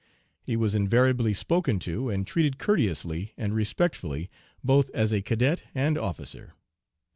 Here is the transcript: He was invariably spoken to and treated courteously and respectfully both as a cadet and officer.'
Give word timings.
He 0.41 0.57
was 0.57 0.73
invariably 0.73 1.31
spoken 1.31 1.77
to 1.81 2.09
and 2.09 2.25
treated 2.25 2.57
courteously 2.57 3.33
and 3.37 3.53
respectfully 3.53 4.31
both 4.63 4.89
as 4.95 5.13
a 5.13 5.21
cadet 5.21 5.61
and 5.75 5.95
officer.' 5.95 6.53